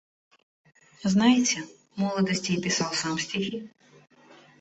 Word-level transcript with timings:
Знаете, 1.03 1.63
в 1.93 1.97
молодости 1.99 2.53
и 2.53 2.59
писал 2.59 2.91
сам 2.91 3.19
стихи. 3.19 3.69